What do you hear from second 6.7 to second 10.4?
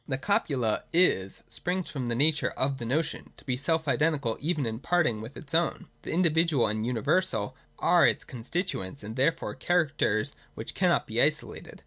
universal are its constituents, and therefore characters